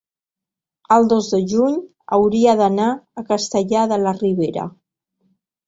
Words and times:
el 0.95 1.05
dos 1.11 1.27
de 1.33 1.41
juny 1.51 1.75
hauria 2.17 2.57
d'anar 2.63 2.89
a 3.23 3.27
Castellar 3.29 3.87
de 3.95 4.03
la 4.07 4.17
Ribera. 4.19 4.69